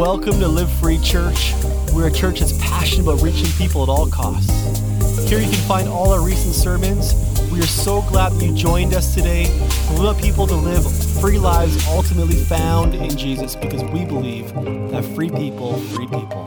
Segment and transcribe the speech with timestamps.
[0.00, 1.52] Welcome to Live Free Church.
[1.92, 4.48] We're a church that's passionate about reaching people at all costs.
[5.28, 7.12] Here you can find all our recent sermons.
[7.52, 9.44] We are so glad that you joined us today.
[9.90, 14.54] We want people to live free lives ultimately found in Jesus because we believe
[14.90, 16.46] that free people, free people.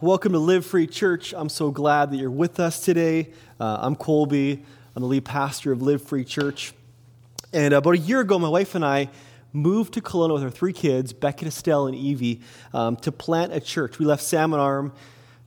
[0.00, 1.34] Welcome to Live Free Church.
[1.36, 3.28] I'm so glad that you're with us today.
[3.60, 4.64] Uh, I'm Colby.
[4.96, 6.72] I'm the lead pastor of Live Free Church.
[7.52, 9.10] And about a year ago, my wife and I
[9.52, 12.40] moved to Kelowna with our three kids, Beckett, Estelle, and Evie,
[12.72, 13.98] um, to plant a church.
[13.98, 14.92] We left Salmon Arm.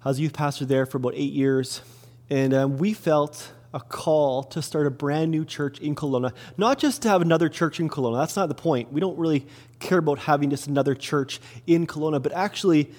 [0.04, 1.82] I was youth pastor there for about eight years.
[2.30, 6.34] And um, we felt a call to start a brand new church in Kelowna.
[6.58, 8.92] Not just to have another church in Kelowna, that's not the point.
[8.92, 9.48] We don't really
[9.80, 12.92] care about having just another church in Kelowna, but actually,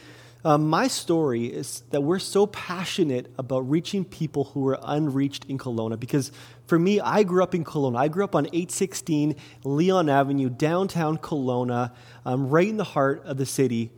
[0.45, 5.57] um, my story is that we're so passionate about reaching people who are unreached in
[5.57, 6.33] Kelowna because
[6.66, 7.96] for me, I grew up in Kelowna.
[7.96, 11.93] I grew up on 816 Leon Avenue, downtown Kelowna,
[12.27, 13.91] um, right in the heart of the city.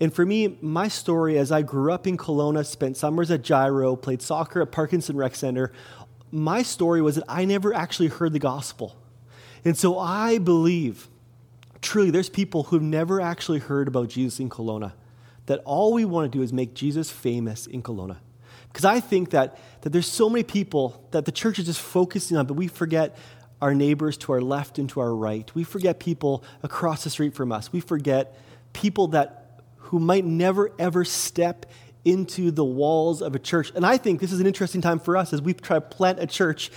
[0.00, 3.94] And for me, my story as I grew up in Kelowna, spent summers at Gyro,
[3.94, 5.72] played soccer at Parkinson Rec Center,
[6.32, 8.96] my story was that I never actually heard the gospel.
[9.64, 11.08] And so I believe,
[11.80, 14.92] truly, there's people who've never actually heard about Jesus in Kelowna
[15.46, 18.16] that all we want to do is make Jesus famous in Kelowna.
[18.68, 22.36] Because I think that, that there's so many people that the church is just focusing
[22.36, 23.16] on, but we forget
[23.62, 25.54] our neighbors to our left and to our right.
[25.54, 27.72] We forget people across the street from us.
[27.72, 28.36] We forget
[28.72, 31.66] people that who might never ever step
[32.04, 33.72] into the walls of a church.
[33.74, 36.18] And I think this is an interesting time for us as we try to plant
[36.18, 36.70] a church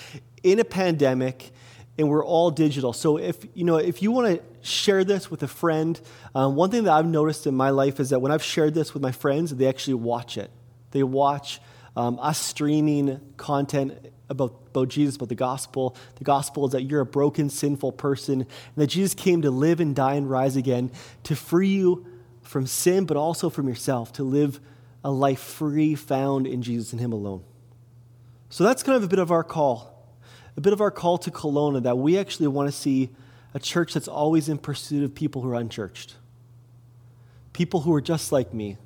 [0.43, 1.51] in a pandemic
[1.97, 2.93] and we're all digital.
[2.93, 5.99] So if you know if you want to share this with a friend,
[6.35, 8.93] um, one thing that I've noticed in my life is that when I've shared this
[8.93, 10.51] with my friends, they actually watch it.
[10.91, 11.59] They watch
[11.95, 13.93] um, us streaming content
[14.29, 15.95] about, about Jesus, about the gospel.
[16.15, 19.79] The gospel is that you're a broken, sinful person, and that Jesus came to live
[19.79, 20.91] and die and rise again
[21.23, 22.05] to free you
[22.41, 24.59] from sin, but also from yourself, to live
[25.03, 27.43] a life free, found in Jesus and Him alone.
[28.49, 29.97] So that's kind of a bit of our call
[30.57, 33.09] a bit of our call to Kelowna that we actually want to see
[33.57, 36.13] a church that's always in pursuit of people who are unchurched.
[37.53, 38.77] People who are just like me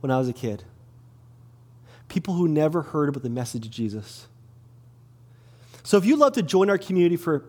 [0.00, 0.64] when I was a kid.
[2.06, 4.26] People who never heard about the message of Jesus.
[5.82, 7.46] So if you'd love to join our community for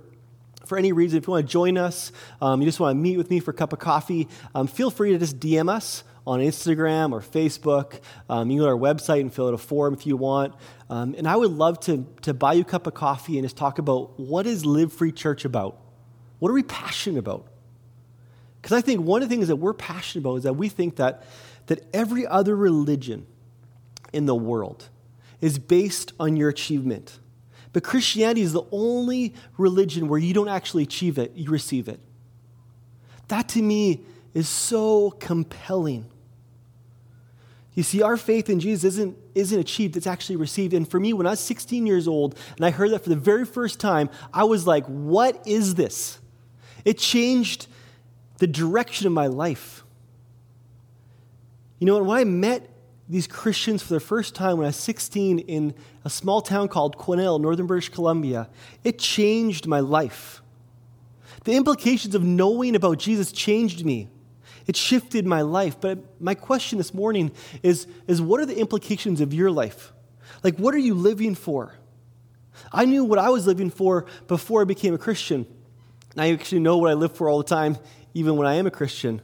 [0.65, 3.17] for any reason, if you want to join us, um, you just want to meet
[3.17, 6.39] with me for a cup of coffee, um, feel free to just DM us on
[6.39, 8.01] Instagram or Facebook.
[8.29, 10.55] Um, you can go to our website and fill out a form if you want.
[10.89, 13.55] Um, and I would love to, to buy you a cup of coffee and just
[13.55, 15.86] talk about what is Live Free Church about?
[16.39, 17.47] What are we passionate about?
[18.61, 20.97] Because I think one of the things that we're passionate about is that we think
[20.97, 21.23] that,
[21.67, 23.25] that every other religion
[24.13, 24.89] in the world
[25.41, 27.19] is based on your achievement.
[27.73, 31.99] But Christianity is the only religion where you don't actually achieve it, you receive it.
[33.27, 34.01] That to me
[34.33, 36.05] is so compelling.
[37.73, 40.73] You see, our faith in Jesus isn't, isn't achieved, it's actually received.
[40.73, 43.15] And for me, when I was 16 years old and I heard that for the
[43.15, 46.19] very first time, I was like, what is this?
[46.85, 47.67] It changed
[48.37, 49.83] the direction of my life.
[51.79, 52.69] You know, when I met
[53.09, 55.73] these Christians for the first time when I was 16 in
[56.03, 58.49] a small town called Quesnel, northern British Columbia,
[58.83, 60.41] it changed my life.
[61.45, 64.09] The implications of knowing about Jesus changed me.
[64.65, 65.79] It shifted my life.
[65.79, 67.31] But my question this morning
[67.63, 69.93] is, is what are the implications of your life?
[70.43, 71.75] Like, what are you living for?
[72.71, 75.45] I knew what I was living for before I became a Christian.
[76.21, 77.77] I actually know what I live for all the time,
[78.13, 79.21] even when I am a Christian.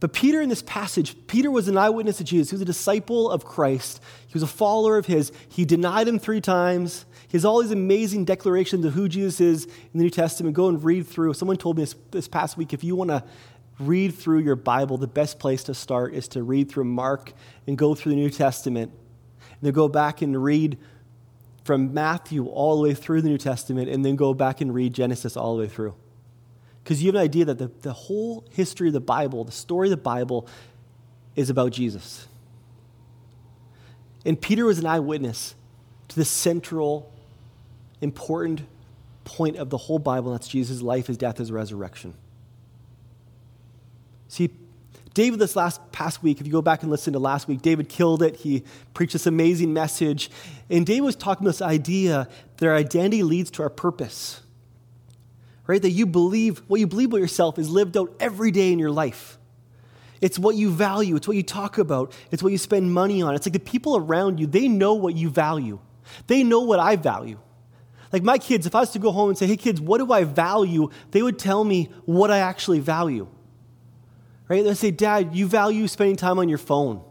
[0.00, 2.50] But Peter, in this passage, Peter was an eyewitness of Jesus.
[2.50, 4.02] He was a disciple of Christ.
[4.26, 5.32] He was a follower of his.
[5.48, 7.06] He denied him three times.
[7.28, 10.54] He has all these amazing declarations of who Jesus is in the New Testament.
[10.54, 11.32] Go and read through.
[11.32, 13.24] Someone told me this, this past week if you want to
[13.78, 17.32] read through your Bible, the best place to start is to read through Mark
[17.66, 18.92] and go through the New Testament.
[19.40, 20.78] And then go back and read
[21.64, 24.94] from Matthew all the way through the New Testament, and then go back and read
[24.94, 25.94] Genesis all the way through.
[26.82, 29.88] Because you have an idea that the, the whole history of the Bible, the story
[29.88, 30.46] of the Bible,
[31.34, 32.28] is about Jesus.
[34.26, 35.54] And Peter was an eyewitness
[36.08, 37.10] to the central,
[38.00, 38.62] important
[39.24, 42.14] point of the whole Bible, and that's Jesus' life, his death, his resurrection.
[44.28, 44.50] See,
[45.14, 47.88] David, this last past week, if you go back and listen to last week, David
[47.88, 48.36] killed it.
[48.36, 50.30] He preached this amazing message.
[50.68, 54.42] And David was talking about this idea that our identity leads to our purpose
[55.66, 55.80] right?
[55.82, 58.90] That you believe, what you believe about yourself is lived out every day in your
[58.90, 59.38] life.
[60.20, 63.34] It's what you value, it's what you talk about, it's what you spend money on.
[63.34, 65.80] It's like the people around you, they know what you value.
[66.26, 67.38] They know what I value.
[68.12, 70.12] Like my kids, if I was to go home and say, hey, kids, what do
[70.12, 70.88] I value?
[71.10, 73.26] They would tell me what I actually value.
[74.48, 74.62] Right?
[74.62, 77.02] They'd say, Dad, you value spending time on your phone.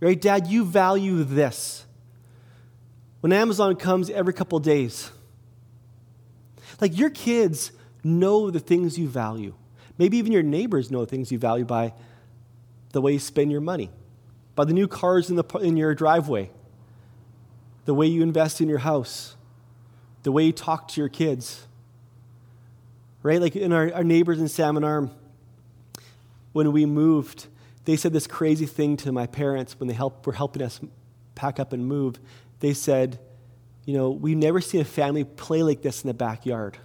[0.00, 0.20] Right?
[0.20, 1.86] Dad, you value this.
[3.20, 5.10] When Amazon comes every couple days,
[6.80, 7.72] like your kids
[8.02, 9.54] know the things you value.
[9.96, 11.94] Maybe even your neighbors know the things you value by
[12.92, 13.90] the way you spend your money,
[14.54, 16.50] by the new cars in, the, in your driveway,
[17.84, 19.36] the way you invest in your house,
[20.22, 21.66] the way you talk to your kids.
[23.24, 23.40] Right?
[23.40, 25.10] Like in our, our neighbors in Salmon Arm,
[26.52, 27.48] when we moved,
[27.84, 30.78] they said this crazy thing to my parents when they help, were helping us
[31.34, 32.20] pack up and move.
[32.60, 33.18] They said,
[33.84, 36.78] You know, we've never seen a family play like this in the backyard.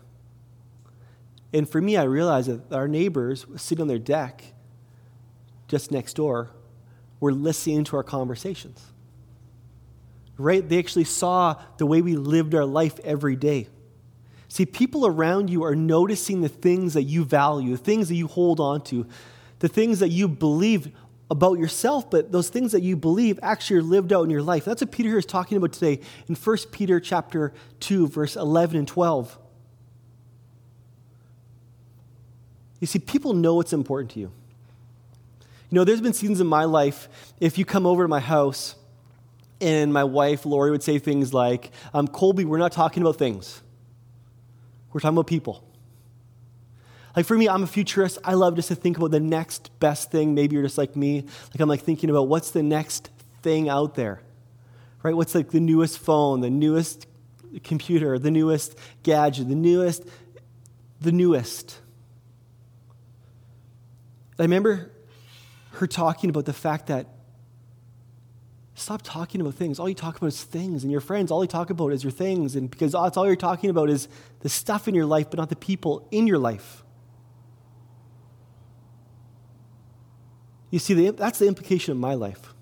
[1.54, 4.44] And for me, I realized that our neighbors sitting on their deck
[5.68, 6.50] just next door
[7.20, 8.82] were listening to our conversations
[10.40, 10.68] right?
[10.68, 13.68] They actually saw the way we lived our life every day.
[14.50, 18.28] See, people around you are noticing the things that you value, the things that you
[18.28, 19.06] hold on to,
[19.60, 20.92] the things that you believe
[21.32, 24.66] about yourself, but those things that you believe actually are lived out in your life.
[24.66, 28.76] That's what Peter here is talking about today in 1 Peter chapter 2, verse 11
[28.76, 29.38] and 12.
[32.80, 34.32] You see, people know what's important to you.
[35.70, 37.08] You know, there's been seasons in my life,
[37.40, 38.74] if you come over to my house
[39.62, 43.62] and my wife, Lori, would say things like, um, Colby, we're not talking about things.
[44.92, 45.64] We're talking about people.
[47.16, 48.18] Like for me, I'm a futurist.
[48.24, 50.36] I love just to think about the next best thing.
[50.36, 51.22] Maybe you're just like me.
[51.52, 53.10] Like I'm like thinking about what's the next
[53.42, 54.22] thing out there,
[55.04, 55.16] right?
[55.16, 57.08] What's like the newest phone, the newest
[57.64, 60.04] computer, the newest gadget, the newest,
[61.02, 61.80] the newest.
[64.38, 64.92] I remember
[65.74, 67.08] her talking about the fact that
[68.80, 69.78] Stop talking about things.
[69.78, 70.84] All you talk about is things.
[70.84, 72.56] And your friends, all you talk about is your things.
[72.56, 74.08] And because that's all you're talking about is
[74.40, 76.86] the stuff in your life, but not the people in your life.
[80.72, 82.54] You see, that's the implication of my life.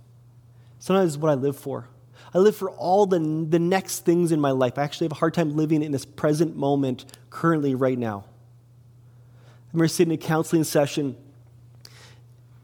[0.79, 1.87] Sometimes it's what I live for.
[2.33, 4.79] I live for all the, the next things in my life.
[4.79, 8.25] I actually have a hard time living in this present moment currently, right now.
[9.35, 11.15] I remember sitting in a counseling session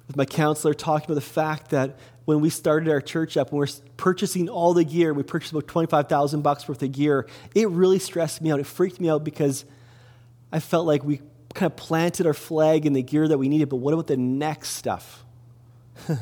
[0.08, 3.60] with my counselor talking about the fact that when we started our church up, when
[3.60, 7.70] we are purchasing all the gear, we purchased about 25,000 bucks worth of gear, it
[7.70, 8.60] really stressed me out.
[8.60, 9.66] It freaked me out because
[10.52, 11.20] I felt like we
[11.54, 14.18] kind of planted our flag in the gear that we needed, but what about the
[14.18, 15.24] next stuff?
[16.06, 16.18] what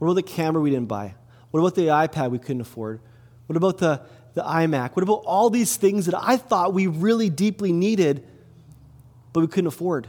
[0.00, 1.14] about the camera we didn't buy?
[1.50, 3.00] What about the iPad we couldn't afford?
[3.46, 4.02] What about the,
[4.34, 4.94] the iMac?
[4.94, 8.24] What about all these things that I thought we really deeply needed,
[9.32, 10.06] but we couldn't afford?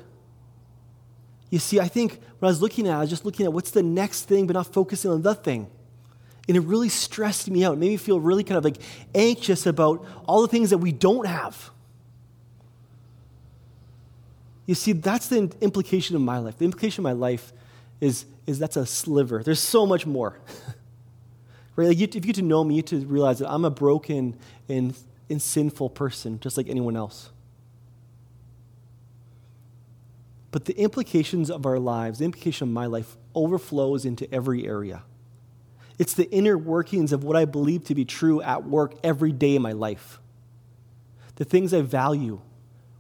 [1.50, 3.72] You see, I think when I was looking at I was just looking at what's
[3.72, 5.68] the next thing, but not focusing on the thing.
[6.48, 7.74] And it really stressed me out.
[7.74, 8.78] It made me feel really kind of like
[9.14, 11.70] anxious about all the things that we don't have.
[14.66, 16.58] You see, that's the implication of my life.
[16.58, 17.54] The implication of my life
[18.02, 19.42] is, is that's a sliver.
[19.44, 20.40] There's so much more.
[21.76, 21.88] right?
[21.88, 23.72] Like you, if you get to know me, you get to realize that I'm a
[23.72, 24.38] broken
[24.68, 24.94] and,
[25.30, 27.30] and sinful person, just like anyone else.
[30.52, 35.04] But the implications of our lives, the implication of my life, overflows into every area.
[36.00, 39.56] It's the inner workings of what I believe to be true at work every day
[39.56, 40.20] in my life.
[41.36, 42.42] The things I value,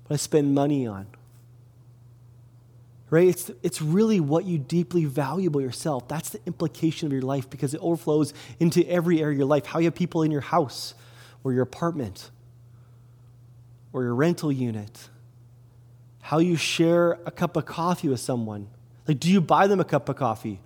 [0.05, 1.07] what I spend money on.
[3.09, 3.27] Right?
[3.27, 6.07] It's, it's really what you deeply value about yourself.
[6.07, 9.65] That's the implication of your life because it overflows into every area of your life.
[9.65, 10.93] How you have people in your house
[11.43, 12.29] or your apartment
[13.93, 15.09] or your rental unit
[16.29, 18.67] how you share a cup of coffee with someone.
[19.07, 20.59] Like, do you buy them a cup of coffee?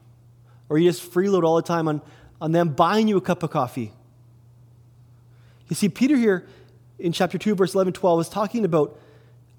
[0.68, 2.02] Or you just freeload all the time on,
[2.42, 3.94] on them buying you a cup of coffee?
[5.70, 6.46] You see, Peter here
[7.00, 9.00] in chapter 2, verse 11, 12 is talking about,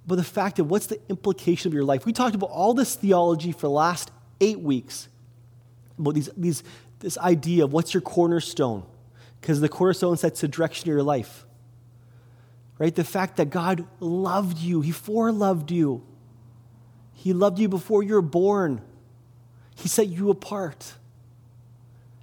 [0.04, 2.04] about the fact of what's the implication of your life.
[2.04, 4.11] We talked about all this theology for the last
[4.42, 5.08] eight weeks
[5.99, 6.62] about these, these,
[6.99, 8.84] this idea of what's your cornerstone,
[9.40, 11.46] because the cornerstone sets the direction of your life
[12.78, 12.95] right?
[12.95, 16.02] The fact that God loved you, He foreloved you.
[17.12, 18.83] He loved you before you were born.
[19.76, 20.95] He set you apart.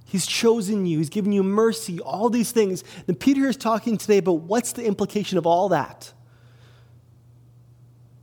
[0.04, 0.98] He's chosen you.
[0.98, 2.84] He's given you mercy, all these things.
[3.08, 6.12] And Peter is talking today about what's the implication of all that.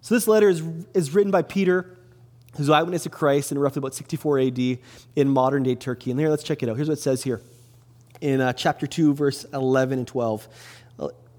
[0.02, 1.98] So, this letter is, is written by Peter,
[2.56, 4.60] who's eyewitness of Christ in roughly about 64 AD
[5.16, 6.12] in modern day Turkey.
[6.12, 6.76] And here, let's check it out.
[6.76, 7.42] Here's what it says here
[8.22, 10.48] in uh, chapter 2, verse 11 and 12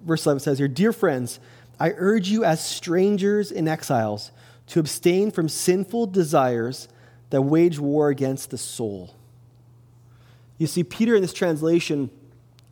[0.05, 1.41] verse 11 says here Dear friends,
[1.79, 4.31] I urge you as strangers and exiles
[4.69, 6.89] to abstain from sinful desires
[7.31, 9.15] that wage war against the soul.
[10.59, 12.11] You see, Peter in this translation,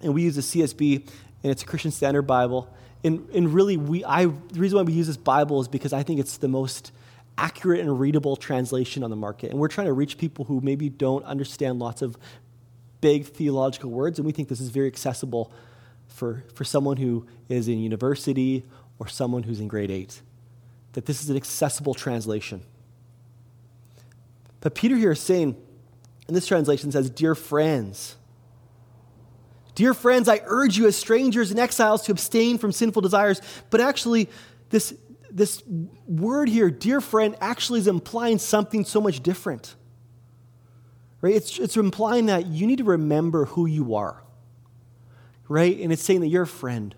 [0.03, 1.09] and we use the CSB,
[1.43, 2.69] and it's a Christian Standard Bible.
[3.03, 6.03] And, and really, we, I, the reason why we use this Bible is because I
[6.03, 6.93] think it's the most
[7.39, 9.51] accurate and readable translation on the market.
[9.51, 12.19] And we're trying to reach people who maybe don't understand lots of
[13.01, 15.53] big theological words, and we think this is very accessible
[16.19, 18.65] for, for someone who is in university
[18.99, 20.21] or someone who's in grade eight.
[20.93, 22.63] That this is an accessible translation.
[24.61, 25.57] But Peter here is saying,
[26.27, 28.17] in this translation says, Dear friends,
[29.79, 33.41] Dear friends, I urge you as strangers and exiles to abstain from sinful desires.
[33.71, 34.29] But actually,
[34.71, 34.93] this,
[35.31, 35.63] this
[36.09, 39.77] word here, dear friend, actually is implying something so much different.
[41.21, 41.37] Right?
[41.37, 44.21] It's, it's implying that you need to remember who you are.
[45.49, 45.79] Right?
[45.79, 46.95] And it's saying that you're a friend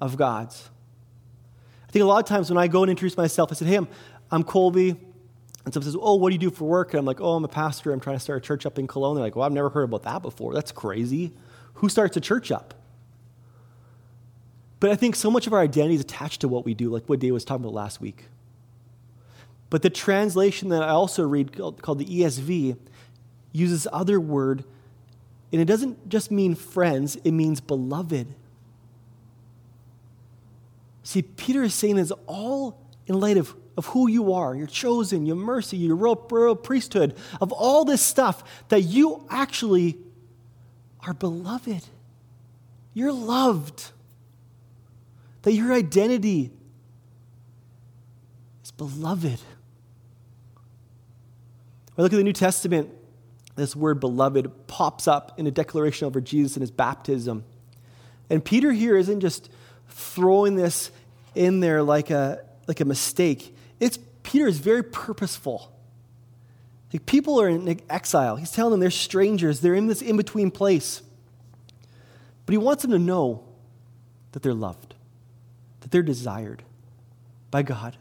[0.00, 0.68] of God's.
[1.88, 3.76] I think a lot of times when I go and introduce myself, I say, hey,
[3.76, 3.88] I'm,
[4.30, 4.90] I'm Colby.
[4.90, 6.92] And someone says, oh, what do you do for work?
[6.92, 7.92] And I'm like, oh, I'm a pastor.
[7.92, 9.14] I'm trying to start a church up in Kelowna.
[9.16, 10.52] They're like, well, I've never heard about that before.
[10.52, 11.32] That's crazy.
[11.74, 12.74] Who starts a church up?
[14.80, 17.08] But I think so much of our identity is attached to what we do, like
[17.08, 18.26] what Dave was talking about last week.
[19.70, 22.76] But the translation that I also read, called, called the ESV,
[23.52, 24.64] uses other word,
[25.54, 28.26] and it doesn't just mean friends, it means beloved.
[31.04, 35.26] See, Peter is saying this all in light of, of who you are, your chosen,
[35.26, 39.96] your mercy, your royal, royal priesthood, of all this stuff that you actually
[41.06, 41.84] are beloved.
[42.92, 43.92] You're loved.
[45.42, 46.50] That your identity
[48.64, 49.38] is beloved.
[51.96, 52.90] I look at the New Testament,
[53.56, 57.44] this word beloved pops up in a declaration over Jesus and his baptism.
[58.30, 59.48] And Peter here isn't just
[59.88, 60.90] throwing this
[61.34, 63.56] in there like a, like a mistake.
[63.80, 65.70] It's Peter is very purposeful.
[66.92, 68.36] Like people are in exile.
[68.36, 69.60] He's telling them they're strangers.
[69.60, 71.02] They're in this in-between place.
[72.46, 73.44] But he wants them to know
[74.32, 74.94] that they're loved,
[75.80, 76.62] that they're desired
[77.50, 77.96] by God.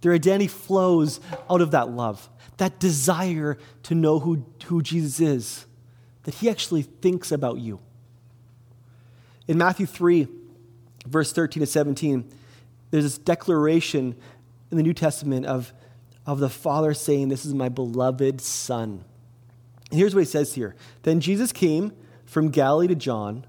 [0.00, 2.28] Their identity flows out of that love,
[2.58, 5.66] that desire to know who, who Jesus is,
[6.24, 7.80] that he actually thinks about you.
[9.46, 10.28] In Matthew 3,
[11.06, 12.30] verse 13 to 17,
[12.90, 14.14] there's this declaration
[14.70, 15.72] in the New Testament of,
[16.26, 19.04] of the Father saying, This is my beloved Son.
[19.90, 21.92] And here's what he says here Then Jesus came
[22.26, 23.46] from Galilee to John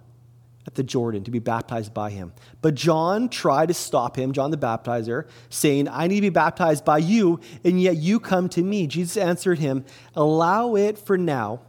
[0.68, 2.34] at the Jordan to be baptized by him.
[2.62, 6.86] But John tried to stop him, John the baptizer, saying, I need to be baptized
[6.86, 8.86] by you, and yet you come to me.
[8.86, 9.86] Jesus answered him,
[10.16, 11.62] Allow it for now,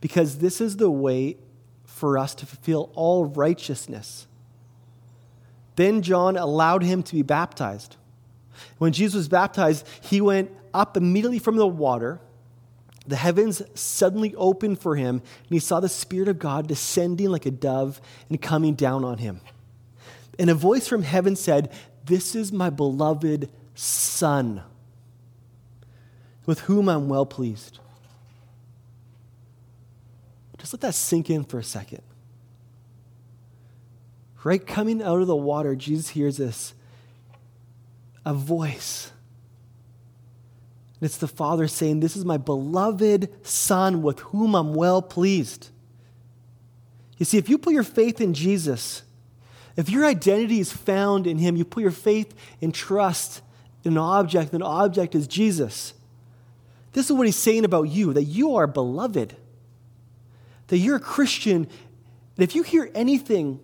[0.00, 1.38] because this is the way
[1.84, 4.26] for us to fulfill all righteousness.
[5.76, 7.96] Then John allowed him to be baptized.
[8.78, 12.20] When Jesus was baptized, he went up immediately from the water.
[13.06, 17.46] The heavens suddenly opened for him, and he saw the Spirit of God descending like
[17.46, 19.40] a dove and coming down on him.
[20.38, 21.70] And a voice from heaven said,
[22.04, 24.62] This is my beloved Son,
[26.46, 27.78] with whom I'm well pleased.
[30.58, 32.00] Just let that sink in for a second.
[34.44, 36.74] Right coming out of the water, Jesus hears this
[38.24, 39.10] a voice.
[41.00, 45.70] And it's the Father saying, This is my beloved Son with whom I'm well pleased.
[47.18, 49.02] You see, if you put your faith in Jesus,
[49.76, 53.42] if your identity is found in Him, you put your faith and trust
[53.84, 55.94] in an object, and the object is Jesus.
[56.92, 59.36] This is what He's saying about you that you are beloved,
[60.68, 61.66] that you're a Christian.
[62.36, 63.60] And if you hear anything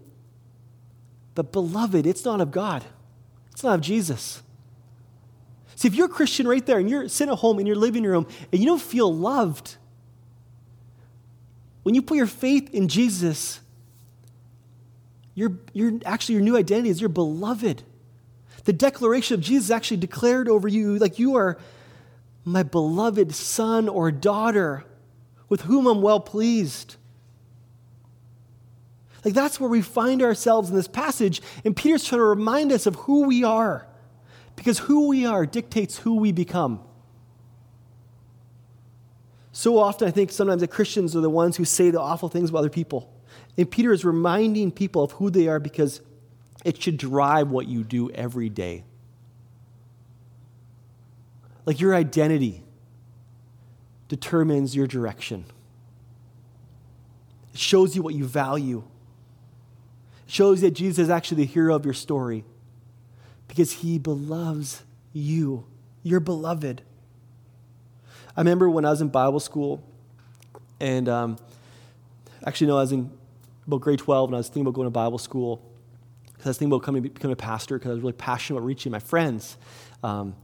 [1.35, 2.85] but beloved, it's not of God,
[3.53, 4.43] it's not of Jesus.
[5.81, 8.03] See, if you're a Christian right there and you're sitting at home in your living
[8.03, 9.77] room and you don't feel loved,
[11.85, 13.61] when you put your faith in Jesus,
[15.35, 17.83] you're, you're actually your new identity is you're beloved.
[18.65, 21.57] The declaration of Jesus actually declared over you like you are
[22.45, 24.85] my beloved son or daughter
[25.49, 26.97] with whom I'm well pleased.
[29.25, 32.85] Like that's where we find ourselves in this passage, and Peter's trying to remind us
[32.85, 33.87] of who we are.
[34.61, 36.83] Because who we are dictates who we become.
[39.53, 42.51] So often, I think sometimes the Christians are the ones who say the awful things
[42.51, 43.11] about other people.
[43.57, 46.03] And Peter is reminding people of who they are because
[46.63, 48.85] it should drive what you do every day.
[51.65, 52.63] Like your identity
[54.09, 55.47] determines your direction,
[57.55, 58.85] it shows you what you value
[60.27, 62.45] it shows that Jesus is actually the hero of your story
[63.51, 65.65] because he beloves you.
[66.05, 66.83] You're beloved.
[68.37, 69.83] I remember when I was in Bible school,
[70.79, 71.37] and um,
[72.47, 73.11] actually, no, I was in
[73.67, 75.61] about grade 12 and I was thinking about going to Bible school
[76.27, 78.67] because I was thinking about coming, becoming a pastor because I was really passionate about
[78.67, 79.57] reaching my friends.
[80.05, 80.37] Um,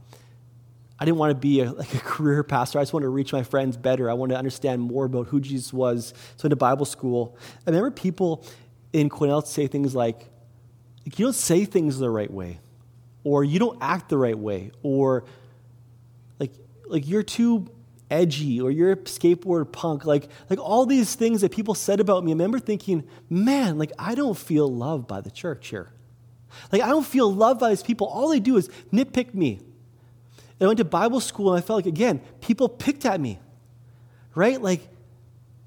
[0.99, 2.77] I didn't want to be a, like a career pastor.
[2.77, 4.09] I just wanted to reach my friends better.
[4.09, 6.13] I wanted to understand more about who Jesus was.
[6.35, 8.45] So into Bible school, I remember people
[8.91, 10.27] in Quesnel say things like,
[11.05, 12.59] you don't say things the right way,
[13.27, 15.25] or you don't act the right way, or
[16.39, 16.51] like,
[16.87, 17.67] like you're too
[18.09, 20.05] edgy, or you're a skateboard punk.
[20.05, 22.31] Like, like all these things that people said about me.
[22.31, 25.91] I remember thinking, man, like I don't feel loved by the church here.
[26.71, 28.07] Like I don't feel loved by these people.
[28.07, 29.59] All they do is nitpick me
[30.59, 33.39] and I went to Bible school and I felt like, again, people picked at me,
[34.33, 34.59] right?
[34.59, 34.87] Like,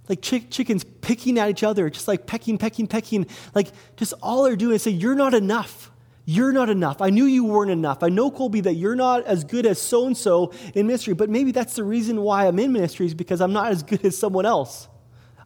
[0.09, 3.26] like chick- chickens picking at each other, just like pecking, pecking, pecking.
[3.55, 5.90] Like, just all they're doing is say, You're not enough.
[6.33, 7.03] You're not enough.
[7.03, 8.05] I knew you weren't enough.
[8.05, 11.29] I know, Colby, that you're not as good as so and so in ministry, but
[11.29, 14.17] maybe that's the reason why I'm in ministry is because I'm not as good as
[14.17, 14.87] someone else.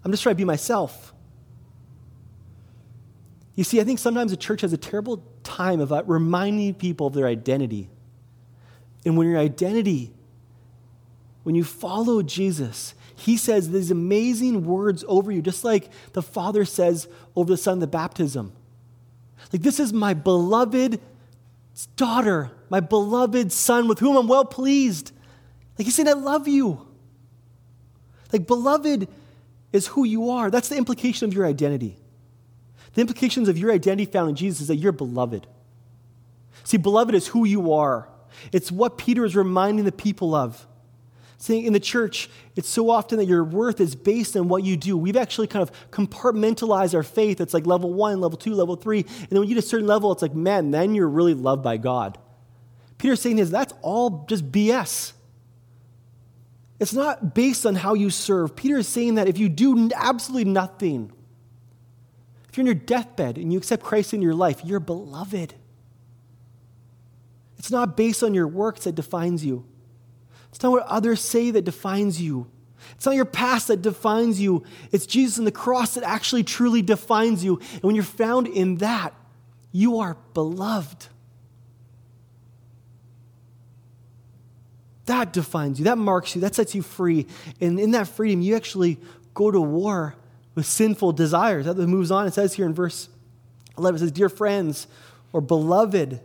[0.05, 1.15] I'm just trying to be myself.
[3.55, 7.07] You see, I think sometimes the church has a terrible time of uh, reminding people
[7.07, 7.89] of their identity.
[9.07, 10.13] And when your identity,
[11.45, 16.67] when you follow Jesus, he says these amazing words over you, just like the Father
[16.67, 18.53] says over the Son the baptism.
[19.55, 21.01] Like, this is my beloved
[21.95, 25.13] daughter, my beloved son with whom I'm well pleased.
[25.79, 26.85] Like, he's saying, I love you.
[28.33, 29.07] Like, beloved
[29.73, 30.51] is who you are.
[30.51, 31.97] That's the implication of your identity.
[32.95, 35.47] The implications of your identity found in Jesus is that you're beloved.
[36.65, 38.09] See, beloved is who you are.
[38.51, 40.67] It's what Peter is reminding the people of.
[41.45, 44.79] Saying in the church, it's so often that your worth is based on what you
[44.79, 44.97] do.
[44.97, 47.39] We've actually kind of compartmentalized our faith.
[47.39, 49.01] It's like level one, level two, level three.
[49.01, 51.63] And then when you get a certain level, it's like, man, then you're really loved
[51.63, 52.17] by God.
[52.97, 55.13] Peter's saying is that's all just BS.
[56.81, 58.57] It's not based on how you serve.
[58.57, 61.13] Peter is saying that if you do absolutely nothing,
[62.49, 65.53] if you're in your deathbed and you accept Christ in your life, you're beloved.
[67.59, 69.67] It's not based on your works that defines you.
[70.55, 72.47] It's not what others say that defines you.
[72.95, 74.63] It's not your past that defines you.
[74.93, 77.59] It's Jesus and the cross that actually truly defines you.
[77.73, 79.13] And when you're found in that,
[79.73, 81.07] you are beloved.
[85.07, 85.87] That defines you.
[85.87, 86.41] That marks you.
[86.43, 87.27] That sets you free.
[87.61, 88.99] And in that freedom, you actually
[89.35, 90.15] go to war
[90.55, 91.67] with sinful desires.
[91.67, 92.29] That moves on.
[92.29, 93.09] It says here in verse
[93.77, 94.87] 11, it says, Dear friends
[95.33, 96.21] or beloved,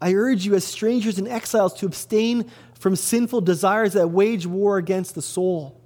[0.00, 4.76] I urge you, as strangers and exiles, to abstain from sinful desires that wage war
[4.76, 5.80] against the soul.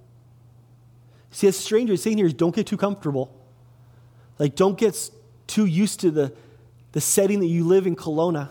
[1.30, 3.34] See, as strangers, saying here is don't get too comfortable.
[4.38, 5.10] Like, don't get
[5.46, 6.32] too used to the,
[6.92, 8.50] the setting that you live in Kelowna.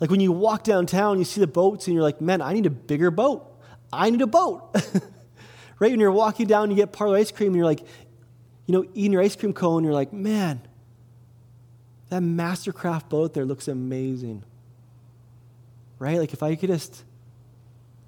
[0.00, 2.66] Like, when you walk downtown, you see the boats, and you're like, man, I need
[2.66, 3.44] a bigger boat.
[3.92, 4.70] I need a boat.
[5.78, 5.90] right?
[5.90, 7.80] When you're walking down, you get parlor ice cream, and you're like,
[8.66, 10.60] you know, eating your ice cream cone, you're like, man,
[12.08, 14.42] that Mastercraft boat there looks amazing.
[15.98, 16.18] Right?
[16.18, 17.04] Like if I could just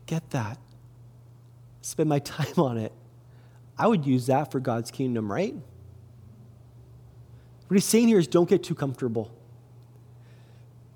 [0.06, 0.58] get that,
[1.82, 2.92] spend my time on it,
[3.78, 5.54] I would use that for God's kingdom, right?
[7.68, 9.32] What he's saying here is don't get too comfortable.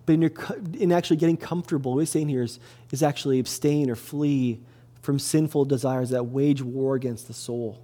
[0.07, 0.33] But in, your,
[0.79, 2.59] in actually getting comfortable, what he's saying here is,
[2.90, 4.61] is actually abstain or flee
[5.01, 7.81] from sinful desires that wage war against the soul.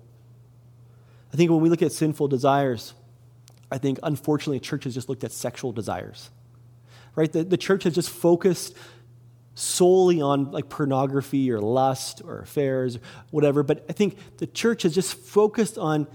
[1.33, 2.95] I think when we look at sinful desires,
[3.71, 6.31] I think, unfortunately, church has just looked at sexual desires.
[7.15, 7.31] Right?
[7.31, 8.77] The, the church has just focused
[9.55, 13.63] solely on like pornography or lust or affairs, or whatever.
[13.63, 16.07] But I think the church has just focused on,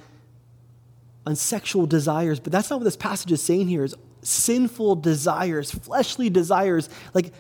[1.25, 2.39] on sexual desires.
[2.39, 7.33] But that's not what this passage is saying here is sinful desires, fleshly desires, like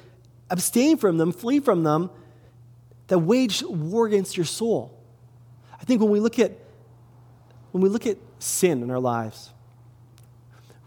[0.49, 2.09] abstain from them, flee from them,
[3.07, 4.97] that wage war against your soul.
[5.79, 6.51] I think when we look at
[7.71, 9.51] when we look at sin in our lives,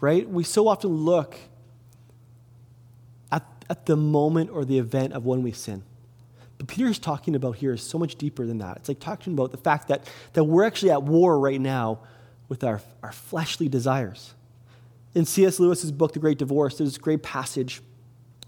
[0.00, 0.28] right?
[0.28, 1.36] We so often look
[3.32, 5.82] at, at the moment or the event of when we sin.
[6.58, 8.78] But Peter is talking about here is so much deeper than that.
[8.78, 12.00] It's like talking about the fact that, that we're actually at war right now
[12.48, 14.34] with our, our fleshly desires.
[15.14, 15.60] In C.S.
[15.60, 17.80] Lewis's book, The Great Divorce, there's this great passage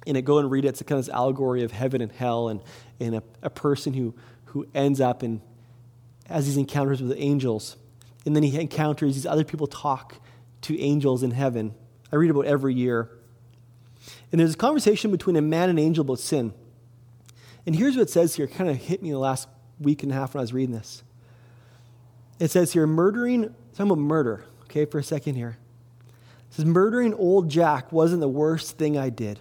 [0.07, 0.25] in it.
[0.25, 0.69] Go and read it.
[0.69, 2.61] It's a kind of this allegory of heaven and hell and,
[2.99, 4.15] and a, a person who,
[4.47, 5.41] who ends up and
[6.27, 7.77] has these encounters with angels.
[8.27, 10.21] And then he encounters these other people talk
[10.63, 11.75] to angels in heaven.
[12.13, 13.11] I read about every year.
[14.33, 16.53] And there's a conversation between a man and an angel about sin.
[17.67, 18.47] And here's what it says here.
[18.47, 20.75] It kind of hit me the last week and a half when I was reading
[20.75, 21.03] this.
[22.39, 25.59] It says here, murdering, talking about murder, okay, for a second here.
[26.51, 29.41] It says, murdering old Jack wasn't the worst thing I did.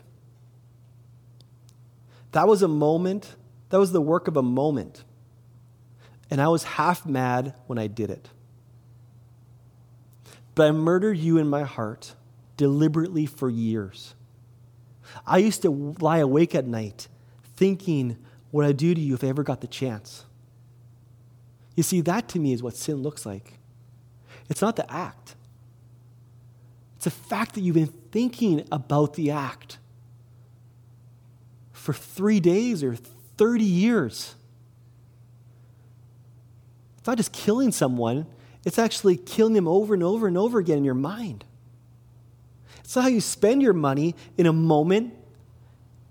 [2.34, 3.36] That was a moment,
[3.70, 5.04] that was the work of a moment.
[6.30, 8.30] And I was half mad when I did it.
[10.60, 12.16] But I murdered you in my heart
[12.58, 14.14] deliberately for years.
[15.26, 17.08] I used to lie awake at night
[17.56, 18.18] thinking
[18.52, 20.26] what I'd do to you if I ever got the chance.
[21.78, 23.54] You see, that to me is what sin looks like.
[24.50, 25.38] It's not the act,
[26.98, 29.78] it's the fact that you've been thinking about the act
[31.72, 32.98] for three days or
[33.38, 34.36] 30 years.
[36.98, 38.26] It's not just killing someone,
[38.70, 41.44] it's actually killing them over and over and over again in your mind.
[42.84, 45.16] It's not how you spend your money in a moment,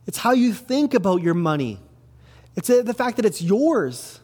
[0.08, 1.78] it's how you think about your money.
[2.56, 4.18] It's uh, the fact that it's yours.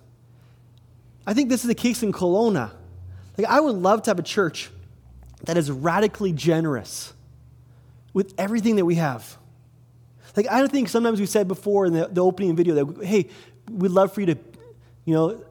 [1.25, 2.73] I think this is the case in Kelowna.
[3.39, 4.69] Like, I would love to have a church
[5.45, 7.13] that is radically generous
[8.15, 9.39] with everything that we have.
[10.35, 13.29] Like, I think sometimes we said before in the, the opening video that, hey,
[13.71, 14.39] we'd love for you to,
[15.05, 15.45] you know,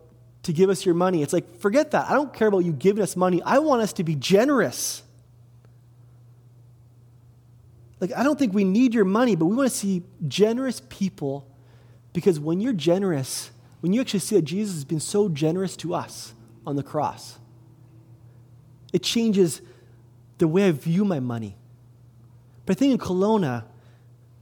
[0.43, 1.23] to give us your money.
[1.23, 2.09] It's like, forget that.
[2.09, 3.41] I don't care about you giving us money.
[3.43, 5.01] I want us to be generous.
[7.99, 11.47] Like, I don't think we need your money, but we want to see generous people
[12.11, 15.93] because when you're generous, when you actually see that Jesus has been so generous to
[15.93, 16.33] us
[16.65, 17.39] on the cross,
[18.91, 19.61] it changes
[20.37, 21.57] the way I view my money.
[22.65, 23.63] But I think in Kelowna,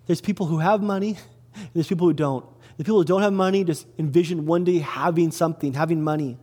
[0.05, 1.17] there's people who have money,
[1.55, 2.45] and there's people who don't.
[2.81, 6.39] The people who don't have money just envision one day having something, having money.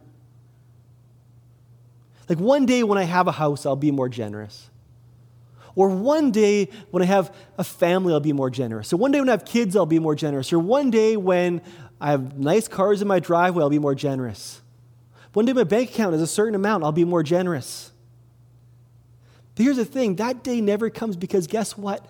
[2.28, 4.70] Like one day when I have a house, I'll be more generous.
[5.74, 8.92] Or one day when I have a family, I'll be more generous.
[8.92, 10.52] Or one day when I have kids, I'll be more generous.
[10.52, 11.60] Or one day when
[12.00, 14.62] I have nice cars in my driveway, I'll be more generous.
[15.32, 17.90] One day my bank account is a certain amount, I'll be more generous.
[19.56, 22.06] But here's the thing that day never comes because guess what?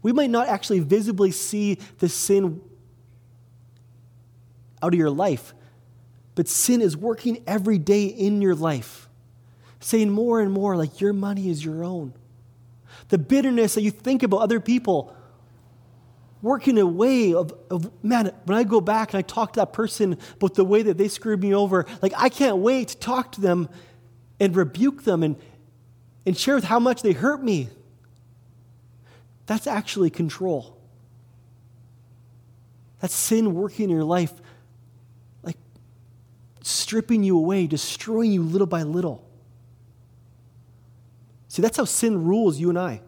[0.00, 2.60] We might not actually visibly see the sin
[4.82, 5.54] out of your life,
[6.34, 9.08] but sin is working every day in your life,
[9.80, 12.12] saying more and more like your money is your own.
[13.08, 15.14] The bitterness that you think about other people,
[16.42, 19.72] working a way of, of, man, when I go back and I talk to that
[19.72, 23.32] person about the way that they screwed me over, like I can't wait to talk
[23.32, 23.68] to them
[24.38, 25.36] and rebuke them and,
[26.24, 27.68] and share with how much they hurt me.
[29.46, 30.76] That's actually control.
[33.00, 34.32] That's sin working in your life,
[36.68, 39.24] stripping you away, destroying you little by little.
[41.48, 43.00] See, that's how sin rules you and I.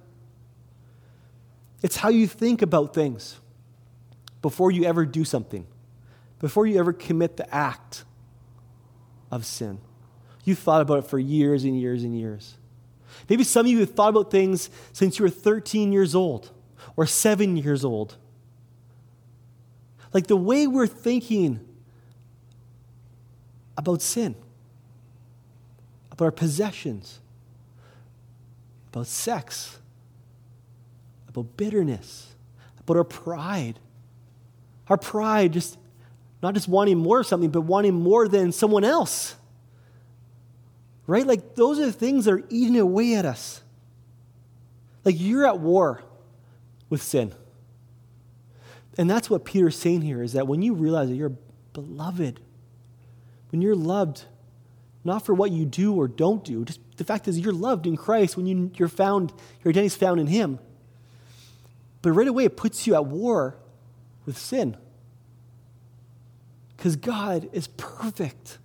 [1.82, 3.38] It's how you think about things
[4.42, 5.66] before you ever do something,
[6.38, 8.04] before you ever commit the act
[9.30, 9.78] of sin.
[10.44, 12.56] You've thought about it for years and years and years.
[13.28, 16.50] Maybe some of you have thought about things since you were 13 years old
[16.96, 18.16] or seven years old.
[20.14, 21.60] Like the way we're thinking
[23.80, 24.34] about sin,
[26.12, 27.18] about our possessions,
[28.92, 29.78] about sex,
[31.28, 32.34] about bitterness,
[32.78, 33.78] about our pride.
[34.88, 35.78] Our pride, just
[36.42, 39.34] not just wanting more of something, but wanting more than someone else.
[41.06, 41.26] Right?
[41.26, 43.62] Like those are the things that are eating away at us.
[45.04, 46.02] Like you're at war
[46.90, 47.32] with sin.
[48.98, 51.36] And that's what Peter's saying here is that when you realize that you're
[51.72, 52.40] beloved,
[53.50, 54.24] when you're loved,
[55.04, 57.96] not for what you do or don't do, just the fact is you're loved in
[57.96, 59.32] Christ when you, you're found,
[59.64, 60.58] your identity is found in Him.
[62.02, 63.56] But right away, it puts you at war
[64.26, 64.76] with sin.
[66.76, 68.58] Because God is perfect,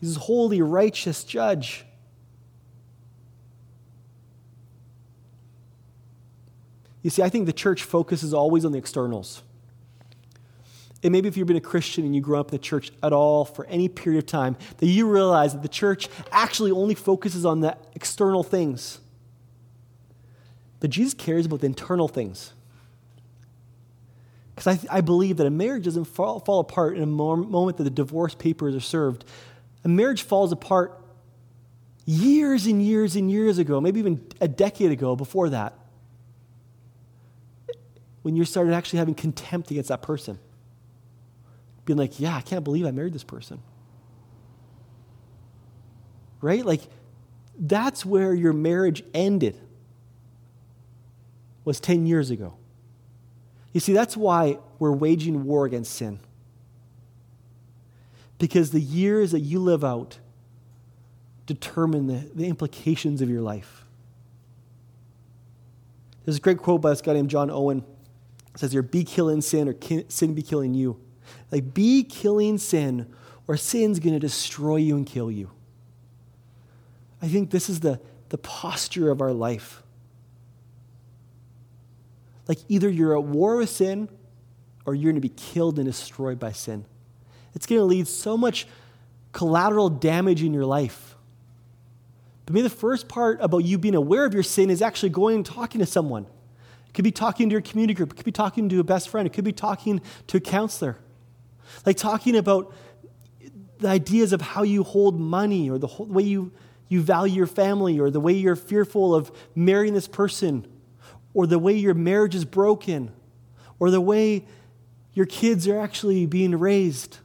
[0.00, 1.84] He's a holy, righteous judge.
[7.02, 9.42] You see, I think the church focuses always on the externals.
[11.02, 13.12] And maybe if you've been a Christian and you grew up in the church at
[13.12, 17.44] all for any period of time, that you realize that the church actually only focuses
[17.44, 18.98] on the external things.
[20.80, 22.52] But Jesus cares about the internal things.
[24.54, 27.84] Because I, I, believe that a marriage doesn't fall, fall apart in a moment that
[27.84, 29.24] the divorce papers are served.
[29.84, 31.00] A marriage falls apart
[32.06, 35.74] years and years and years ago, maybe even a decade ago before that,
[38.22, 40.40] when you started actually having contempt against that person.
[41.88, 43.62] Being like, yeah, I can't believe I married this person.
[46.42, 46.62] Right?
[46.62, 46.82] Like,
[47.58, 49.58] that's where your marriage ended
[51.64, 52.58] was 10 years ago.
[53.72, 56.20] You see, that's why we're waging war against sin.
[58.38, 60.18] Because the years that you live out
[61.46, 63.86] determine the, the implications of your life.
[66.26, 67.82] There's a great quote by this guy named John Owen.
[68.54, 69.74] It says here, be killing sin or
[70.08, 71.00] sin be killing you.
[71.50, 73.06] Like, be killing sin
[73.46, 75.50] or sin's going to destroy you and kill you.
[77.20, 79.82] I think this is the, the posture of our life.
[82.46, 84.08] Like either you're at war with sin
[84.86, 86.84] or you're going to be killed and destroyed by sin.
[87.54, 88.66] It's going to lead so much
[89.32, 91.16] collateral damage in your life.
[92.46, 95.36] But maybe the first part about you being aware of your sin is actually going
[95.36, 96.24] and talking to someone.
[96.86, 99.10] It could be talking to your community group, it could be talking to a best
[99.10, 100.96] friend, it could be talking to a counselor.
[101.84, 102.74] Like talking about
[103.78, 106.52] the ideas of how you hold money or the, way you,
[106.88, 110.66] you value your family or the way you're fearful of marrying this person
[111.34, 113.12] or the way your marriage is broken
[113.78, 114.44] or the way
[115.14, 117.18] your kids are actually being raised,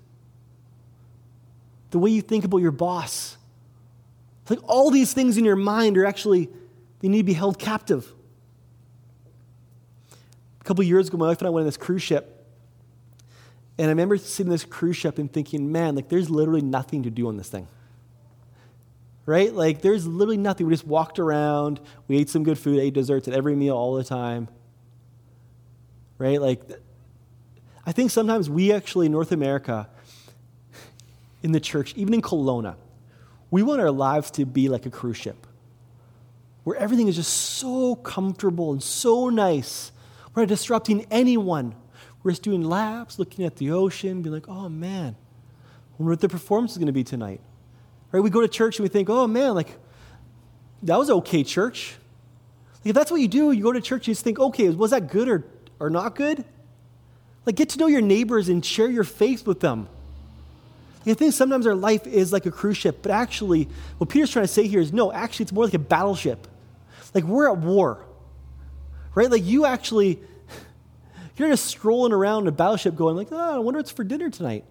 [1.92, 3.38] the way you think about your boss.
[4.42, 6.50] It's like all these things in your mind are actually,
[7.00, 8.12] they need to be held captive.
[10.60, 12.33] A couple years ago, my wife and I went on this cruise ship.
[13.78, 17.10] And I remember sitting this cruise ship and thinking, man, like there's literally nothing to
[17.10, 17.68] do on this thing.
[19.26, 19.54] Right?
[19.54, 20.68] Like there's literally nothing.
[20.68, 23.96] We just walked around, we ate some good food, ate desserts at every meal all
[23.96, 24.48] the time.
[26.18, 26.40] Right?
[26.40, 26.62] Like
[27.86, 29.90] I think sometimes we actually, North America,
[31.42, 32.76] in the church, even in Kelowna,
[33.52, 35.46] we want our lives to be like a cruise ship
[36.64, 39.92] where everything is just so comfortable and so nice.
[40.34, 41.76] We're not disrupting anyone.
[42.24, 46.22] We're just doing laps, looking at the ocean, being like, oh man, I wonder what
[46.22, 47.42] the performance is going to be tonight.
[48.12, 48.22] Right?
[48.22, 49.78] We go to church and we think, oh man, like,
[50.84, 51.96] that was okay, church.
[52.84, 54.70] Like, if that's what you do, you go to church and you just think, okay,
[54.70, 55.46] was that good or,
[55.80, 56.46] or not good?
[57.46, 59.90] Like, get to know your neighbors and share your faith with them.
[61.06, 64.46] I think sometimes our life is like a cruise ship, but actually, what Peter's trying
[64.46, 66.48] to say here is no, actually, it's more like a battleship.
[67.14, 68.06] Like, we're at war,
[69.14, 69.30] right?
[69.30, 70.20] Like, you actually,
[71.36, 74.66] you're just strolling around a battleship going, like, oh, I wonder what's for dinner tonight.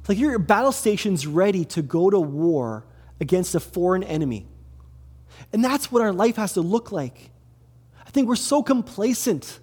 [0.00, 2.84] It's Like, your battle station's ready to go to war
[3.20, 4.46] against a foreign enemy.
[5.52, 7.30] And that's what our life has to look like.
[8.04, 9.60] I think we're so complacent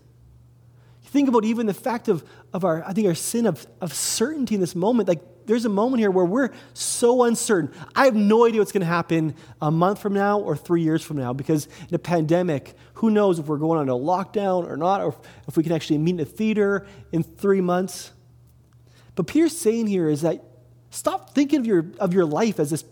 [1.03, 3.93] You Think about even the fact of, of our, I think, our sin of, of
[3.93, 5.09] certainty in this moment.
[5.09, 7.73] Like, there's a moment here where we're so uncertain.
[7.95, 11.03] I have no idea what's going to happen a month from now or three years
[11.03, 14.77] from now because in a pandemic, who knows if we're going on a lockdown or
[14.77, 15.15] not, or
[15.47, 18.11] if we can actually meet in a theater in three months.
[19.15, 20.43] But Peter's saying here is that
[20.91, 22.83] stop thinking of your, of your life as this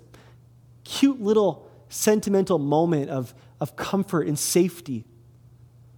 [0.84, 5.06] cute little sentimental moment of, of comfort and safety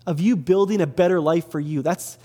[0.06, 1.84] of you building a better life for you.
[1.84, 2.18] That's,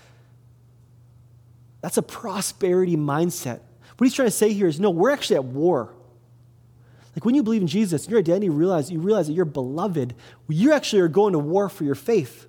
[1.83, 3.61] that's a prosperity mindset.
[3.97, 5.93] What he's trying to say here is no, we're actually at war.
[7.15, 10.15] Like when you believe in Jesus, your identity realize you realize that you're beloved.
[10.49, 12.49] You actually are going to war for your faith.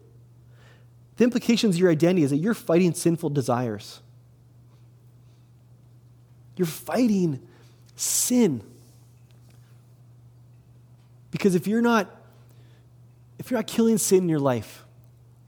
[1.17, 4.01] The implications of your identity is that you're fighting sinful desires.
[6.57, 7.41] You're fighting
[7.95, 8.63] sin.
[11.31, 12.09] Because if you're not
[13.37, 14.83] if you're not killing sin in your life,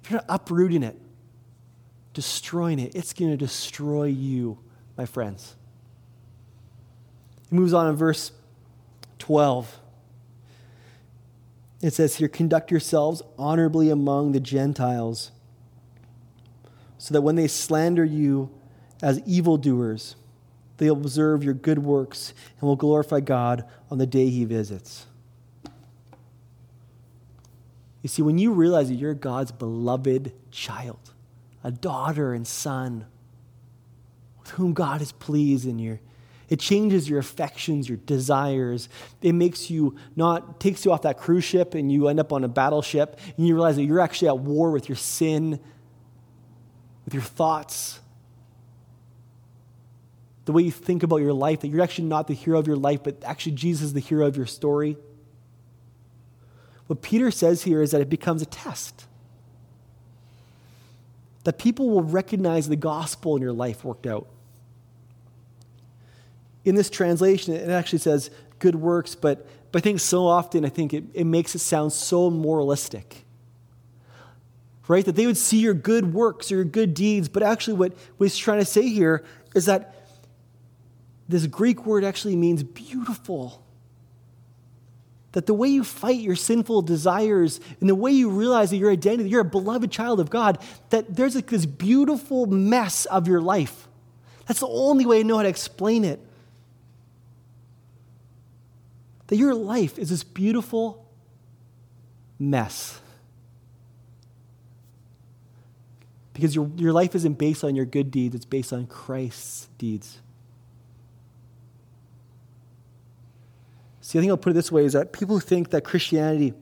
[0.03, 0.95] if you're not uprooting it,
[2.13, 4.59] destroying it, it's going to destroy you,
[4.97, 5.56] my friends.
[7.49, 8.31] He moves on in verse
[9.19, 9.79] 12.
[11.81, 15.31] It says here, conduct yourselves honorably among the Gentiles,
[16.97, 18.49] so that when they slander you
[19.01, 20.15] as evildoers,
[20.77, 25.05] they observe your good works and will glorify God on the day he visits.
[28.01, 31.13] You see, when you realize that you're God's beloved child,
[31.63, 33.05] a daughter and son
[34.39, 35.99] with whom God is pleased in you,
[36.49, 38.87] it changes your affections, your desires.
[39.21, 42.43] It makes you not, takes you off that cruise ship and you end up on
[42.43, 45.59] a battleship and you realize that you're actually at war with your sin,
[47.05, 47.99] with your thoughts,
[50.45, 52.77] the way you think about your life, that you're actually not the hero of your
[52.77, 54.95] life, but actually Jesus is the hero of your story.
[56.87, 59.05] What Peter says here is that it becomes a test.
[61.43, 64.27] That people will recognize the gospel in your life worked out.
[66.67, 70.69] In this translation, it actually says good works, but, but I think so often, I
[70.69, 73.23] think it, it makes it sound so moralistic.
[74.89, 75.05] Right?
[75.05, 78.25] That they would see your good works or your good deeds, but actually, what, what
[78.25, 79.23] he's trying to say here
[79.55, 79.95] is that
[81.29, 83.63] this Greek word actually means beautiful
[85.31, 88.91] that the way you fight your sinful desires and the way you realize that your
[88.91, 90.57] identity, you're a beloved child of God,
[90.89, 93.87] that there's like this beautiful mess of your life.
[94.47, 96.19] That's the only way I know how to explain it.
[99.27, 101.05] That your life is this beautiful
[102.39, 102.99] mess.
[106.33, 110.19] Because your, your life isn't based on your good deeds, it's based on Christ's deeds.
[114.01, 116.53] See, I think I'll put it this way is that people who think that Christianity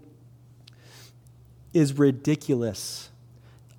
[1.73, 3.09] is ridiculous,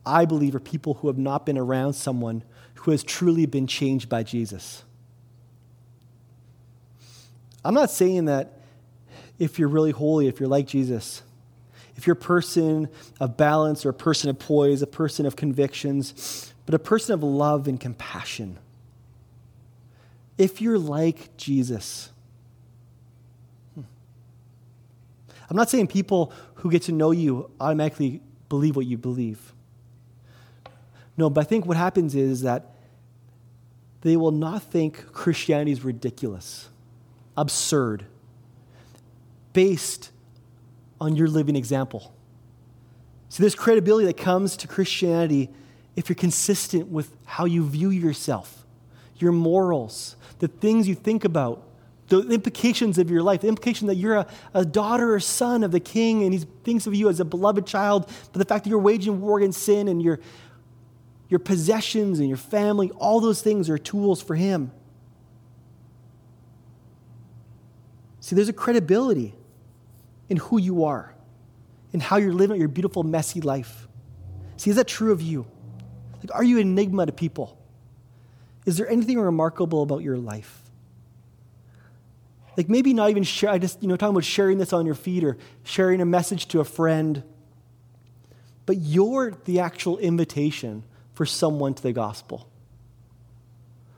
[0.04, 2.44] I believe, are people who have not been around someone
[2.74, 4.84] who has truly been changed by Jesus.
[7.64, 8.55] I'm not saying that
[9.38, 11.22] if you're really holy, if you're like Jesus,
[11.96, 12.88] if you're a person
[13.20, 17.22] of balance or a person of poise, a person of convictions, but a person of
[17.22, 18.58] love and compassion,
[20.36, 22.10] if you're like Jesus,
[23.74, 23.82] hmm.
[25.48, 29.52] I'm not saying people who get to know you automatically believe what you believe.
[31.16, 32.74] No, but I think what happens is that
[34.02, 36.68] they will not think Christianity is ridiculous,
[37.36, 38.04] absurd,
[39.56, 40.10] based
[41.00, 42.14] on your living example.
[43.30, 45.48] See, there's credibility that comes to Christianity
[45.96, 48.66] if you're consistent with how you view yourself,
[49.16, 51.66] your morals, the things you think about,
[52.08, 55.72] the implications of your life, the implication that you're a, a daughter or son of
[55.72, 58.68] the king and he thinks of you as a beloved child, but the fact that
[58.68, 60.20] you're waging war against sin and your,
[61.30, 64.70] your possessions and your family, all those things are tools for him.
[68.20, 69.32] See, there's a credibility
[70.28, 71.14] in who you are,
[71.92, 73.88] in how you're living your beautiful, messy life.
[74.56, 75.46] See, is that true of you?
[76.18, 77.58] Like, are you an enigma to people?
[78.64, 80.62] Is there anything remarkable about your life?
[82.56, 84.94] Like maybe not even share, I just, you know, talking about sharing this on your
[84.94, 87.22] feed or sharing a message to a friend,
[88.64, 92.48] but you're the actual invitation for someone to the gospel.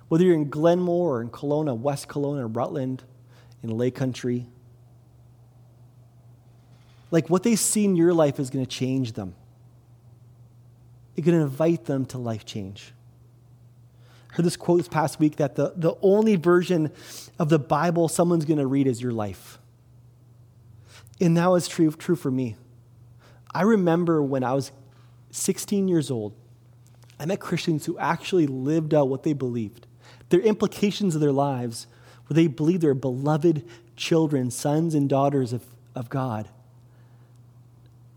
[0.08, 3.04] Whether you're in Glenmore or in Kelowna, West Kelowna, or Rutland,
[3.62, 4.46] in Lake Country,
[7.10, 9.34] like what they see in your life is going to change them.
[11.16, 12.92] It's going to invite them to life change.
[14.30, 16.92] I heard this quote this past week that the, the only version
[17.38, 19.58] of the Bible someone's going to read is your life.
[21.20, 22.56] And that was true, true for me.
[23.52, 24.70] I remember when I was
[25.30, 26.34] 16 years old,
[27.18, 29.86] I met Christians who actually lived out what they believed.
[30.28, 31.86] Their implications of their lives,
[32.26, 33.64] where they believed they were beloved
[33.96, 35.64] children, sons and daughters of,
[35.96, 36.48] of God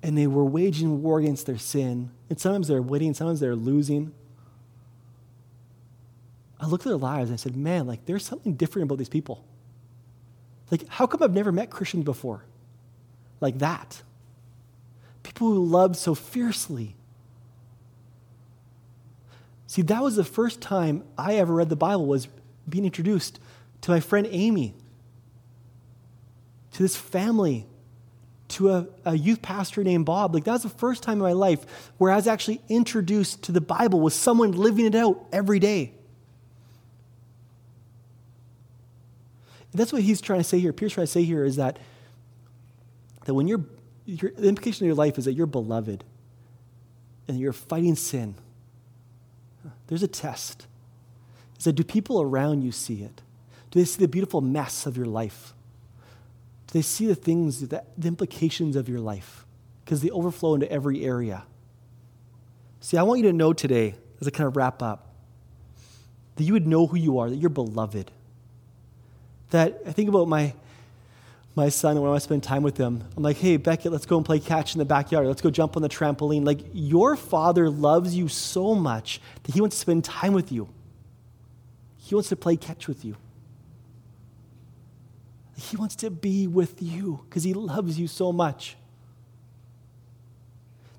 [0.04, 2.12] and they were waging war against their sin.
[2.30, 4.14] And sometimes they're winning, sometimes they're losing.
[6.60, 9.10] I looked at their lives and I said, man, like there's something different about these
[9.10, 9.46] people.
[10.70, 12.46] Like, how come I've never met Christians before?
[13.42, 14.02] Like that.
[15.24, 16.96] People who loved so fiercely.
[19.68, 22.28] See, that was the first time I ever read the Bible was
[22.68, 23.40] being introduced
[23.82, 24.76] to my friend Amy,
[26.74, 27.68] to this family
[28.52, 30.34] to a, a, youth pastor named Bob.
[30.34, 31.66] Like that was the first time in my life
[31.98, 35.94] where I was actually introduced to the Bible with someone living it out every day.
[39.74, 40.74] That's what he's trying to say here.
[40.74, 41.80] Peter's trying to say here is that,
[43.26, 43.64] that when you're,
[44.06, 46.04] your, the implication of your life is that you're beloved
[47.28, 48.36] and you're fighting sin.
[49.88, 50.68] There's a test.
[51.58, 53.22] Is that do people around you see it?
[53.70, 55.54] Do they see the beautiful mess of your life?
[56.72, 59.46] They see the things, the, the implications of your life?
[59.84, 61.44] Because they overflow into every area.
[62.80, 65.14] See, I want you to know today, as I kind of wrap up,
[66.36, 68.12] that you would know who you are, that you're beloved.
[69.52, 70.54] That I think about my
[71.56, 73.04] my son when I spend time with him.
[73.18, 75.28] I'm like, hey, Beckett, let's go and play catch in the backyard.
[75.28, 76.46] Let's go jump on the trampoline.
[76.46, 80.70] Like, your father loves you so much that he wants to spend time with you.
[81.98, 83.18] He wants to play catch with you.
[85.62, 88.76] He wants to be with you because He loves you so much.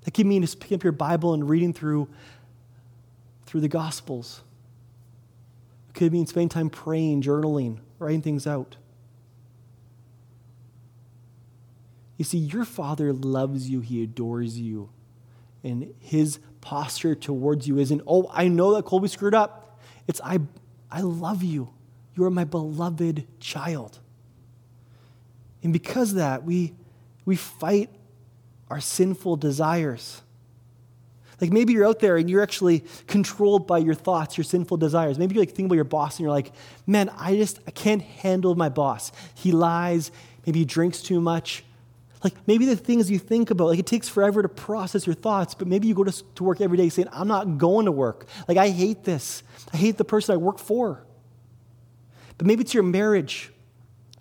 [0.03, 2.07] That could mean just picking up your Bible and reading through,
[3.45, 4.41] through the Gospels.
[5.89, 8.77] It could mean spending time praying, journaling, writing things out.
[12.17, 14.89] You see, your Father loves you, He adores you.
[15.63, 19.79] And His posture towards you isn't, oh, I know that Colby screwed up.
[20.07, 20.39] It's, I,
[20.89, 21.69] I love you.
[22.15, 23.99] You are my beloved child.
[25.63, 26.73] And because of that, we,
[27.25, 27.89] we fight
[28.69, 30.21] our sinful desires.
[31.39, 35.17] Like maybe you're out there and you're actually controlled by your thoughts, your sinful desires.
[35.17, 36.51] Maybe you're like think about your boss and you're like,
[36.87, 39.11] man, I just I can't handle my boss.
[39.35, 40.11] He lies,
[40.45, 41.63] maybe he drinks too much.
[42.23, 45.53] Like maybe the things you think about, like it takes forever to process your thoughts,
[45.53, 48.25] but maybe you go to, to work every day saying, I'm not going to work.
[48.47, 49.43] Like I hate this.
[49.73, 51.03] I hate the person I work for.
[52.37, 53.51] But maybe it's your marriage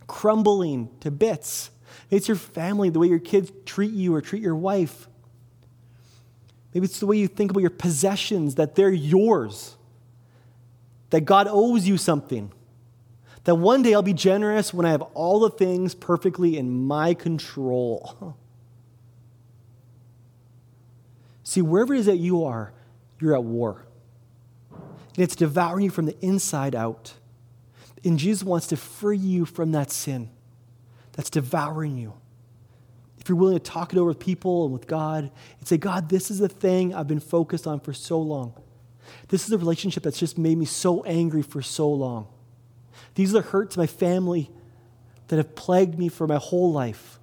[0.07, 1.71] crumbling to bits.
[2.11, 5.09] It's your family, the way your kids treat you or treat your wife.
[6.75, 9.77] Maybe it's the way you think about your possessions, that they're yours,
[11.11, 12.51] that God owes you something,
[13.45, 17.13] That one day I'll be generous when I have all the things perfectly in my
[17.13, 18.37] control.
[21.43, 22.73] See, wherever it is that you are,
[23.21, 23.85] you're at war.
[24.71, 27.15] And it's devouring you from the inside out.
[28.05, 30.29] And Jesus wants to free you from that sin
[31.13, 32.15] that's devouring you.
[33.19, 36.09] If you're willing to talk it over with people and with God and say, God,
[36.09, 38.55] this is the thing I've been focused on for so long.
[39.29, 42.27] This is a relationship that's just made me so angry for so long.
[43.15, 44.51] These are the hurts my family
[45.29, 47.21] that have plagued me for my whole life.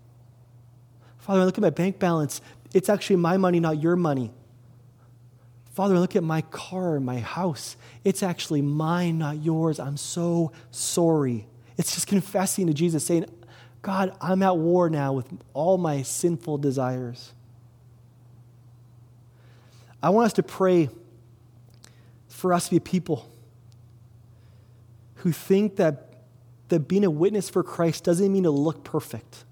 [1.17, 2.41] Father, I look at my bank balance.
[2.73, 4.31] It's actually my money, not your money.
[5.79, 7.77] Father, look at my car, my house.
[8.03, 9.79] It's actually mine, not yours.
[9.79, 11.47] I'm so sorry.
[11.77, 13.27] It's just confessing to Jesus, saying,
[13.81, 17.31] God, I'm at war now with all my sinful desires.
[20.03, 20.89] I want us to pray
[22.27, 23.29] for us to be people
[25.15, 26.23] who think that,
[26.67, 29.45] that being a witness for Christ doesn't mean to look perfect.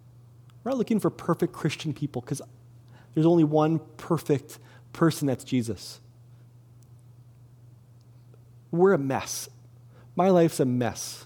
[0.65, 2.41] We're not looking for perfect Christian people because
[3.13, 4.59] there's only one perfect
[4.91, 6.01] person that's Jesus.
[8.72, 9.49] We're a mess.
[10.15, 11.26] My life's a mess.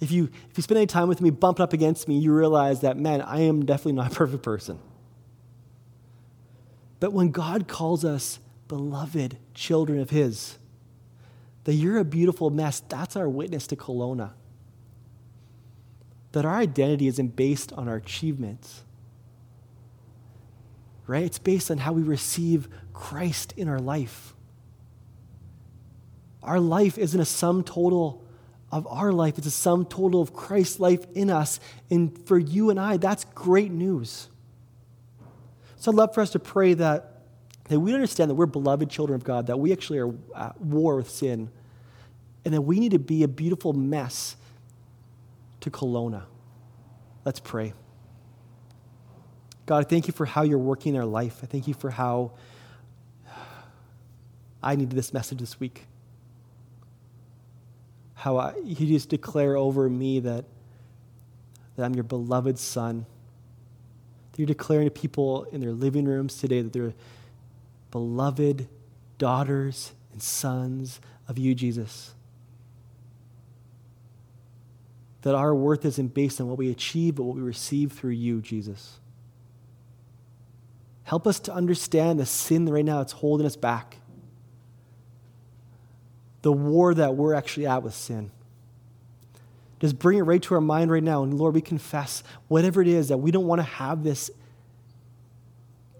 [0.00, 2.80] If you, if you spend any time with me, bump up against me, you realize
[2.80, 4.78] that, man, I am definitely not a perfect person.
[7.00, 8.38] But when God calls us
[8.68, 10.58] beloved children of His,
[11.64, 14.32] that you're a beautiful mess, that's our witness to Kelowna.
[16.32, 18.82] That our identity isn't based on our achievements,
[21.06, 21.24] right?
[21.24, 24.34] It's based on how we receive Christ in our life.
[26.42, 28.24] Our life isn't a sum total
[28.72, 31.58] of our life, it's a sum total of Christ's life in us.
[31.90, 34.28] And for you and I, that's great news.
[35.76, 37.22] So I'd love for us to pray that,
[37.64, 40.96] that we understand that we're beloved children of God, that we actually are at war
[40.96, 41.50] with sin,
[42.44, 44.36] and that we need to be a beautiful mess
[45.60, 46.22] to Kelowna.
[47.24, 47.74] Let's pray.
[49.66, 51.40] God, I thank you for how you're working in our life.
[51.42, 52.32] I thank you for how
[54.62, 55.86] I needed this message this week
[58.20, 60.44] how I, you just declare over me that,
[61.76, 63.06] that I'm your beloved son.
[64.36, 66.92] You're declaring to people in their living rooms today that they're
[67.90, 68.68] beloved
[69.16, 72.12] daughters and sons of you, Jesus.
[75.22, 78.42] That our worth isn't based on what we achieve, but what we receive through you,
[78.42, 78.98] Jesus.
[81.04, 83.96] Help us to understand the sin right now that's holding us back
[86.42, 88.30] the war that we're actually at with sin.
[89.80, 91.22] Just bring it right to our mind right now.
[91.22, 94.30] And Lord, we confess whatever it is that we don't want to have this.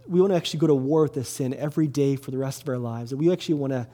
[0.07, 2.63] We want to actually go to war with this sin every day for the rest
[2.63, 3.13] of our lives.
[3.13, 3.87] And we actually want to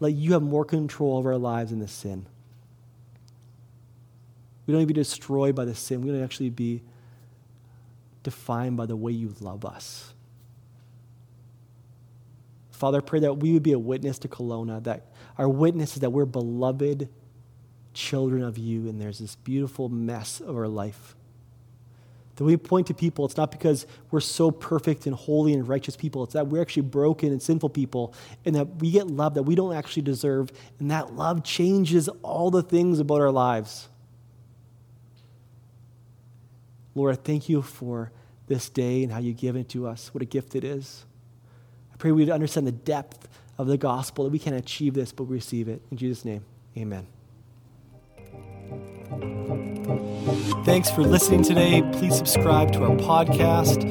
[0.00, 2.26] let you have more control over our lives in this sin.
[4.66, 6.02] We don't to be destroyed by the sin.
[6.02, 6.82] We don't actually be
[8.22, 10.12] defined by the way you love us.
[12.78, 15.06] Father, I pray that we would be a witness to Kelowna, that
[15.36, 17.08] our witness is that we're beloved
[17.92, 21.16] children of you, and there's this beautiful mess of our life.
[22.36, 25.96] That we point to people, it's not because we're so perfect and holy and righteous
[25.96, 28.14] people, it's that we're actually broken and sinful people,
[28.44, 32.52] and that we get love that we don't actually deserve, and that love changes all
[32.52, 33.88] the things about our lives.
[36.94, 38.12] Lord, I thank you for
[38.46, 40.14] this day and how you give it to us.
[40.14, 41.04] What a gift it is
[41.98, 43.28] pray we'd understand the depth
[43.58, 45.82] of the gospel, that we can achieve this, but we receive it.
[45.90, 46.44] In Jesus' name,
[46.76, 47.06] amen.
[50.64, 51.82] Thanks for listening today.
[51.92, 53.82] Please subscribe to our podcast,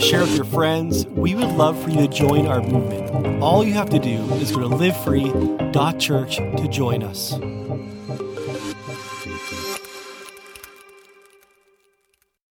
[0.00, 1.06] share with your friends.
[1.06, 3.42] We would love for you to join our movement.
[3.42, 7.32] All you have to do is go to livefree.church to join us.